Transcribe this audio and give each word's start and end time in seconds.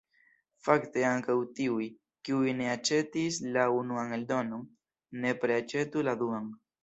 Fakte 0.67 1.01
ankaŭ 1.09 1.33
tiuj, 1.59 1.83
kiuj 2.29 2.55
ne 2.61 2.69
aĉetis 2.71 3.37
la 3.57 3.67
unuan 3.81 4.17
eldonon, 4.19 4.63
nepre 5.27 5.61
aĉetu 5.61 6.07
la 6.09 6.19
duan. 6.23 6.49